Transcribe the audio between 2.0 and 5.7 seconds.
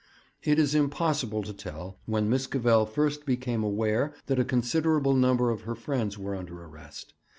when Miss Cavell first became aware that a considerable number of